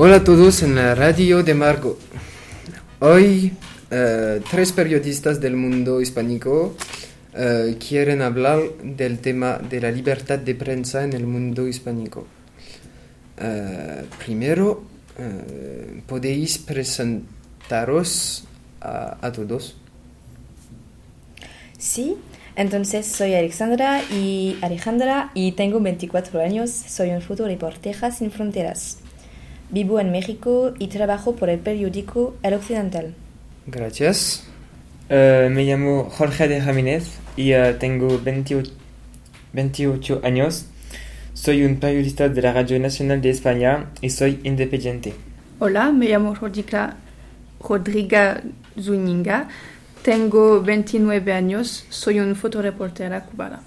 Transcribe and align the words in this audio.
Hola 0.00 0.18
a 0.18 0.22
todos 0.22 0.62
en 0.62 0.76
la 0.76 0.94
radio 0.94 1.42
de 1.42 1.54
Marco. 1.54 1.98
Hoy 3.00 3.50
eh, 3.90 4.40
tres 4.48 4.70
periodistas 4.70 5.40
del 5.40 5.56
mundo 5.56 6.00
hispánico 6.00 6.76
eh, 7.34 7.76
quieren 7.80 8.22
hablar 8.22 8.60
del 8.84 9.18
tema 9.18 9.58
de 9.58 9.80
la 9.80 9.90
libertad 9.90 10.38
de 10.38 10.54
prensa 10.54 11.02
en 11.02 11.14
el 11.14 11.26
mundo 11.26 11.66
hispánico. 11.66 12.28
Eh, 13.38 14.04
primero, 14.24 14.84
podéis 16.06 16.58
presentaros 16.58 18.44
a, 18.80 19.32
todos. 19.32 19.76
Sí, 21.76 22.16
entonces 22.54 23.04
soy 23.04 23.34
Alexandra 23.34 24.04
y 24.12 24.58
Alejandra 24.62 25.32
y 25.34 25.50
tengo 25.52 25.80
24 25.80 26.40
años. 26.40 26.70
Soy 26.70 27.10
un 27.10 27.20
fotoreportera 27.20 28.12
sin 28.12 28.30
fronteras. 28.30 28.98
Vivo 29.70 30.00
en 30.00 30.10
México 30.10 30.72
y 30.78 30.88
trabajo 30.88 31.36
por 31.36 31.50
el 31.50 31.58
periódico 31.58 32.34
El 32.42 32.54
Occidental. 32.54 33.14
Gracias. 33.66 34.44
Eh, 35.10 35.48
me 35.50 35.64
llamo 35.64 36.04
Jorge 36.10 36.48
de 36.48 36.60
Ramírez 36.60 37.18
y 37.36 37.52
eh, 37.52 37.74
tengo 37.78 38.18
28, 38.18 38.72
28 39.52 40.20
años. 40.24 40.66
Soy 41.34 41.64
un 41.64 41.76
periodista 41.76 42.28
de 42.28 42.42
la 42.42 42.52
Radio 42.52 42.80
Nacional 42.80 43.20
de 43.20 43.30
España 43.30 43.90
y 44.00 44.10
soy 44.10 44.40
independiente. 44.42 45.14
Hola, 45.60 45.92
me 45.92 46.08
llamo 46.08 46.34
Rodriga, 46.34 46.96
Rodriga 47.60 48.42
Zúñiga. 48.80 49.48
Tengo 50.02 50.62
29 50.62 51.32
años. 51.32 51.84
Soy 51.90 52.20
un 52.20 52.34
fotoreportera 52.34 53.24
cubana. 53.24 53.60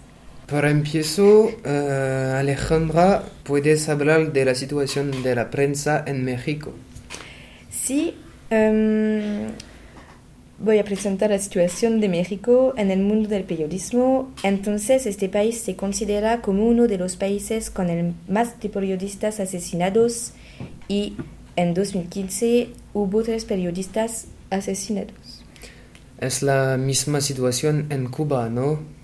Para 0.51 0.69
empiezo, 0.69 1.49
eh, 1.63 2.35
Alejandra, 2.37 3.23
¿puedes 3.43 3.87
hablar 3.87 4.33
de 4.33 4.43
la 4.43 4.53
situación 4.53 5.23
de 5.23 5.33
la 5.33 5.49
prensa 5.49 6.03
en 6.05 6.25
México? 6.25 6.73
Sí, 7.69 8.15
em, 8.49 9.47
voy 10.59 10.77
a 10.79 10.83
presentar 10.83 11.29
la 11.29 11.39
situación 11.39 12.01
de 12.01 12.09
México 12.09 12.73
en 12.75 12.91
el 12.91 12.99
mundo 12.99 13.29
del 13.29 13.45
periodismo. 13.45 14.29
Entonces, 14.43 15.05
este 15.05 15.29
país 15.29 15.61
se 15.61 15.77
considera 15.77 16.41
como 16.41 16.67
uno 16.67 16.87
de 16.87 16.97
los 16.97 17.15
países 17.15 17.69
con 17.69 17.89
el 17.89 18.13
más 18.27 18.59
de 18.59 18.67
periodistas 18.67 19.39
asesinados 19.39 20.33
y 20.89 21.15
en 21.55 21.73
2015 21.73 22.71
hubo 22.93 23.23
tres 23.23 23.45
periodistas 23.45 24.25
asesinados. 24.49 25.45
Es 26.19 26.43
la 26.43 26.75
misma 26.77 27.21
situación 27.21 27.87
en 27.89 28.09
Cuba, 28.09 28.49
¿no? 28.49 29.00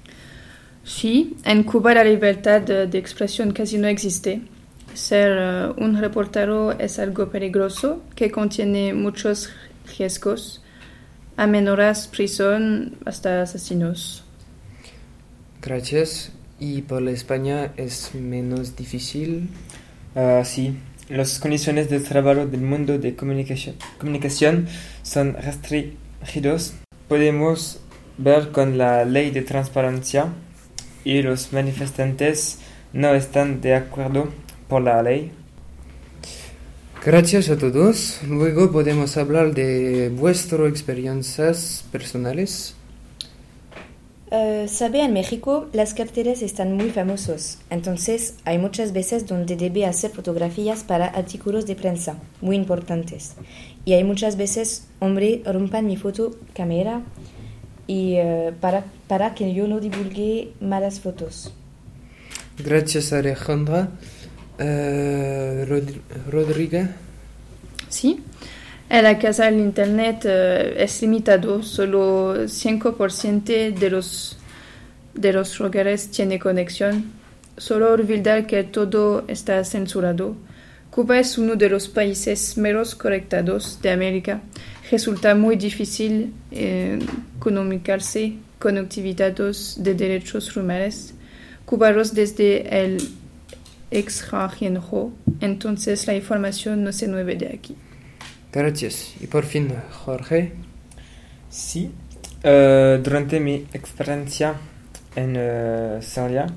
Sí, 0.87 1.35
en 1.43 1.63
Cuba 1.63 1.93
la 1.93 2.03
libertad 2.05 2.61
de, 2.61 2.87
de 2.87 2.97
expresión 2.97 3.51
casi 3.51 3.77
no 3.77 3.89
existe. 3.89 4.39
Ser 4.93 5.37
eh, 5.37 5.73
un 5.77 5.97
reportero 5.99 6.71
es 6.71 6.97
algo 6.97 7.29
peligroso 7.29 8.01
que 8.15 8.31
contiene 8.31 8.93
muchos 8.93 9.49
riesgos, 9.97 10.63
amenazas, 11.35 12.07
prisión, 12.07 12.95
hasta 13.05 13.41
asesinos. 13.41 14.23
Gracias. 15.61 16.31
¿Y 16.57 16.83
por 16.83 17.01
la 17.01 17.11
España 17.11 17.73
es 17.75 18.15
menos 18.15 18.77
difícil? 18.77 19.49
Ah, 20.15 20.41
sí, 20.45 20.77
las 21.09 21.37
condiciones 21.37 21.89
de 21.89 21.99
trabajo 21.99 22.47
del 22.47 22.61
mundo 22.61 22.97
de 22.97 23.13
comunicación, 23.13 23.75
comunicación 23.99 24.67
son 25.03 25.33
restringidos. 25.33 26.75
Podemos 27.09 27.79
ver 28.17 28.51
con 28.51 28.77
la 28.77 29.03
ley 29.03 29.31
de 29.31 29.41
transparencia 29.41 30.33
y 31.07 31.21
los 31.21 31.53
manifestantes 31.53 32.59
no 32.91 33.15
están 33.15 33.61
de 33.61 33.75
acuerdo 33.75 34.27
por 34.67 34.81
la 34.81 35.01
ley. 35.01 35.31
Gracias 37.05 37.49
a 37.49 37.57
todos. 37.57 38.19
Luego 38.27 38.73
podemos 38.73 39.15
hablar 39.15 39.53
de 39.53 40.09
vuestras 40.09 40.69
experiencias 40.69 41.85
personales. 41.93 42.75
Eh, 44.31 44.65
sabe, 44.67 45.01
en 45.01 45.13
México 45.13 45.69
las 45.71 45.93
carteles 45.93 46.41
están 46.41 46.75
muy 46.75 46.89
famosos, 46.89 47.59
entonces 47.69 48.33
hay 48.43 48.57
muchas 48.57 48.91
veces 48.91 49.25
donde 49.25 49.55
debe 49.55 49.85
hacer 49.85 50.11
fotografías 50.11 50.83
para 50.83 51.05
artículos 51.05 51.65
de 51.65 51.75
prensa 51.77 52.17
muy 52.41 52.57
importantes. 52.57 53.35
Y 53.85 53.93
hay 53.93 54.03
muchas 54.03 54.35
veces, 54.35 54.87
hombre, 54.99 55.41
rompan 55.45 55.87
mi 55.87 55.95
foto 55.95 56.35
cámara 56.53 57.03
y 57.87 58.15
eh, 58.17 58.53
para, 58.61 58.85
para 59.07 59.33
que 59.35 59.53
yo 59.53 59.67
no 59.67 59.79
divulgue 59.79 60.53
malas 60.61 60.99
fotos. 60.99 61.53
Gracias, 62.57 63.13
Alejandra. 63.13 63.89
Eh, 64.59 65.65
Rod- 65.67 66.01
Rodriga. 66.31 66.95
Sí, 67.89 68.23
en 68.89 69.03
la 69.03 69.17
casa 69.19 69.45
del 69.45 69.59
Internet 69.59 70.23
eh, 70.25 70.75
es 70.77 71.01
limitado, 71.01 71.63
solo 71.63 72.47
5% 72.47 73.71
de 73.71 73.89
los, 73.89 74.37
de 75.13 75.33
los 75.33 75.59
lugares 75.59 76.11
tiene 76.11 76.39
conexión. 76.39 77.13
Solo 77.57 77.91
olvidar 77.93 78.47
que 78.47 78.63
todo 78.63 79.25
está 79.27 79.63
censurado. 79.65 80.35
Cuba 80.91 81.19
es 81.19 81.37
uno 81.37 81.55
de 81.55 81.69
los 81.69 81.87
países 81.87 82.57
menos 82.57 82.95
conectados 82.95 83.79
de 83.81 83.91
América 83.91 84.41
resulta 84.91 85.35
muy 85.35 85.55
difícil 85.55 86.33
eh, 86.51 86.99
comunicarse 87.39 88.33
con 88.59 88.77
actividades 88.77 89.75
de 89.77 89.93
derechos 89.93 90.55
humanos 90.55 91.13
cubanos 91.65 92.13
desde 92.13 92.83
el 92.83 92.97
extranjero. 93.91 95.11
Entonces 95.41 96.07
la 96.07 96.15
información 96.15 96.83
no 96.83 96.91
se 96.91 97.07
mueve 97.07 97.35
de 97.35 97.47
aquí. 97.47 97.75
Gracias. 98.51 99.13
Y 99.21 99.27
por 99.27 99.43
fin, 99.43 99.73
Jorge. 99.91 100.53
Sí, 101.49 101.91
uh, 102.43 103.01
durante 103.01 103.39
mi 103.39 103.65
experiencia 103.73 104.55
en 105.15 105.35
eh, 105.37 105.97
uh, 105.99 106.01
Serbia, 106.01 106.47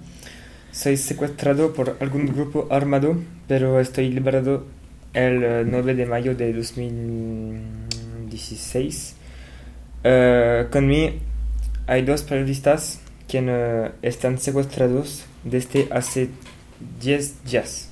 soy 0.72 0.96
secuestrado 0.96 1.72
por 1.72 1.96
algún 2.00 2.26
grupo 2.26 2.68
armado, 2.70 3.16
pero 3.48 3.80
estoy 3.80 4.10
liberado 4.10 4.66
el 5.14 5.42
eh, 5.42 5.64
9 5.66 5.94
de 5.94 6.06
mayo 6.06 6.34
de 6.34 6.52
2000. 6.52 7.89
16, 8.30 9.14
uh, 10.04 10.70
conmigo 10.70 11.14
hay 11.86 12.02
dos 12.02 12.22
periodistas 12.22 13.00
que 13.26 13.40
uh, 13.40 13.92
están 14.00 14.38
secuestrados 14.38 15.24
desde 15.42 15.88
hace 15.90 16.30
10 17.00 17.44
días. 17.44 17.88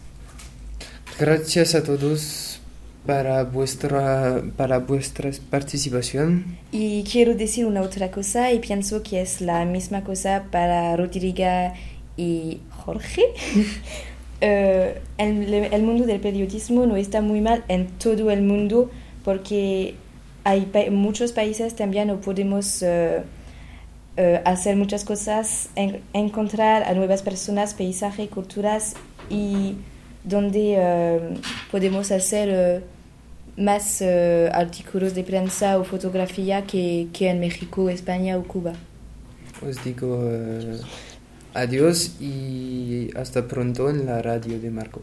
Gracias 1.18 1.74
a 1.74 1.82
todos 1.82 2.60
para 3.04 3.42
vuestra, 3.42 4.42
para 4.56 4.78
vuestra 4.78 5.30
participación. 5.50 6.58
Y 6.70 7.02
quiero 7.10 7.34
decir 7.34 7.66
una 7.66 7.80
otra 7.80 8.10
cosa 8.12 8.52
y 8.52 8.60
pienso 8.60 9.02
que 9.02 9.20
es 9.20 9.40
la 9.40 9.64
misma 9.64 10.04
cosa 10.04 10.44
para 10.52 10.96
Rodríguez 10.96 11.72
y 12.16 12.60
Jorge. 12.70 13.22
Eh, 14.40 15.02
el, 15.16 15.52
el 15.52 15.82
mundo 15.82 16.06
del 16.06 16.20
periodismo 16.20 16.86
no 16.86 16.94
está 16.94 17.20
muy 17.20 17.40
mal 17.40 17.64
en 17.66 17.88
todo 17.88 18.30
el 18.30 18.42
mundo 18.42 18.88
porque 19.24 19.96
hay 20.50 20.90
muchos 20.90 21.32
países 21.32 21.74
también 21.76 22.08
no 22.08 22.16
podemos 22.20 22.82
eh, 22.82 23.22
eh, 24.16 24.40
hacer 24.44 24.74
muchas 24.76 25.04
cosas, 25.04 25.68
en- 25.76 26.00
encontrar 26.12 26.82
a 26.84 26.92
nuevas 26.94 27.22
personas, 27.22 27.74
paisajes, 27.74 28.28
culturas 28.30 28.94
y 29.30 29.76
donde 30.24 30.74
eh, 30.78 31.20
podemos 31.70 32.10
hacer 32.10 32.82
más 33.56 34.02
artículos 34.62 35.14
de 35.14 35.22
prensa 35.24 35.78
o 35.78 35.84
fotografía 35.84 36.62
que, 36.70 37.08
que 37.12 37.28
en 37.28 37.40
México, 37.40 37.88
España 37.90 38.36
o 38.38 38.42
Cuba. 38.52 38.72
Os 39.68 39.76
digo 39.84 40.20
eh, 40.30 40.78
adiós 41.54 41.96
y 42.20 43.10
hasta 43.16 43.40
pronto 43.48 43.90
en 43.90 44.06
la 44.06 44.22
radio 44.22 44.60
de 44.60 44.70
Marco. 44.70 45.00